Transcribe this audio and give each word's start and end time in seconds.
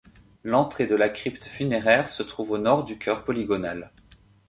L'entrée 0.43 0.87
de 0.87 0.95
la 0.95 1.09
crypte 1.09 1.45
funéraire 1.45 2.09
se 2.09 2.23
trouve 2.23 2.49
au 2.49 2.57
nord 2.57 2.85
du 2.85 2.97
chœur 2.97 3.23
polygonal. 3.23 3.91